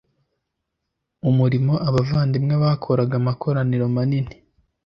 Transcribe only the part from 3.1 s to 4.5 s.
amakoraniro manini